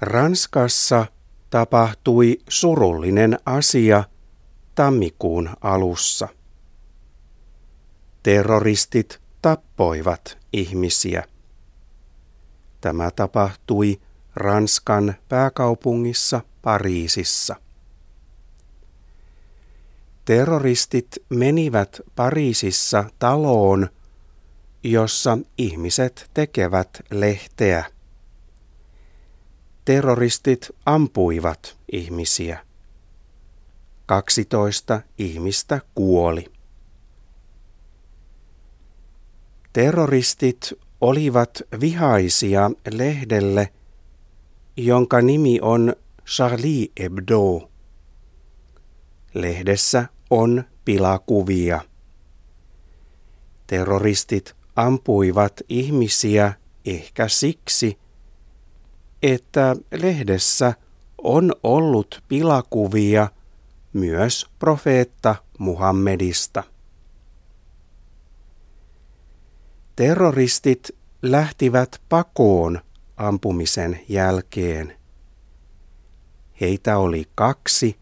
[0.00, 1.06] Ranskassa
[1.50, 4.04] tapahtui surullinen asia
[4.74, 6.28] tammikuun alussa.
[8.22, 11.24] Terroristit tappoivat ihmisiä.
[12.80, 14.00] Tämä tapahtui
[14.34, 17.56] Ranskan pääkaupungissa Pariisissa.
[20.24, 23.88] Terroristit menivät Pariisissa taloon,
[24.82, 27.97] jossa ihmiset tekevät lehteä.
[29.88, 32.58] Terroristit ampuivat ihmisiä.
[34.06, 36.52] 12 ihmistä kuoli.
[39.72, 43.72] Terroristit olivat vihaisia lehdelle,
[44.76, 47.70] jonka nimi on Charlie Hebdo.
[49.34, 51.80] Lehdessä on pilakuvia.
[53.66, 56.52] Terroristit ampuivat ihmisiä
[56.84, 57.98] ehkä siksi,
[59.22, 60.74] että lehdessä
[61.22, 63.28] on ollut pilakuvia
[63.92, 66.64] myös profeetta Muhammedista.
[69.96, 70.90] Terroristit
[71.22, 72.80] lähtivät pakoon
[73.16, 74.96] ampumisen jälkeen.
[76.60, 77.98] Heitä oli kaksi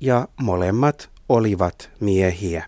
[0.00, 2.66] ja molemmat olivat miehiä.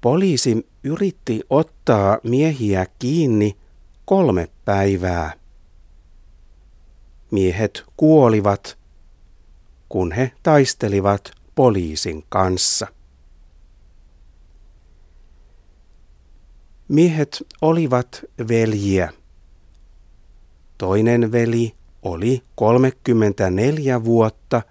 [0.00, 3.56] Poliisi yritti ottaa miehiä kiinni
[4.04, 5.32] kolme päivää.
[7.30, 8.78] Miehet kuolivat,
[9.88, 12.86] kun he taistelivat poliisin kanssa.
[16.88, 19.12] Miehet olivat veljiä.
[20.78, 24.62] Toinen veli oli 34 vuotta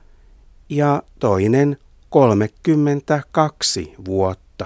[0.69, 1.77] ja toinen
[2.09, 4.65] 32 vuotta.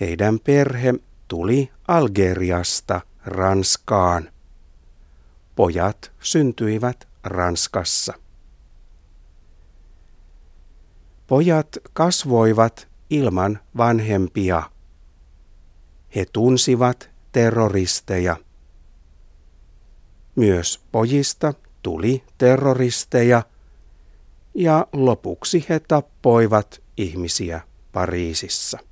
[0.00, 0.94] Heidän perhe
[1.30, 4.32] tuli Algeriasta Ranskaan.
[5.56, 8.14] Pojat syntyivät Ranskassa.
[11.26, 14.62] Pojat kasvoivat ilman vanhempia.
[16.14, 18.36] He tunsivat terroristeja.
[20.36, 23.42] Myös pojista tuli terroristeja
[24.54, 27.60] ja lopuksi he tappoivat ihmisiä
[27.92, 28.89] Pariisissa.